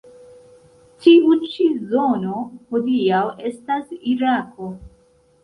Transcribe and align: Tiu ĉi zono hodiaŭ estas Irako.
Tiu 1.03 1.35
ĉi 1.43 1.67
zono 1.91 2.39
hodiaŭ 2.73 3.21
estas 3.51 3.95
Irako. 4.17 4.73